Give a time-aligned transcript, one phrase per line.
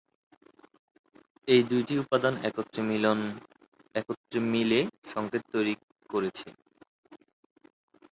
[1.47, 2.33] এই দুইটি উপাদান
[3.95, 4.79] একত্রে মিলে
[5.05, 5.73] সংকেত তৈরি
[6.09, 6.47] করেছে।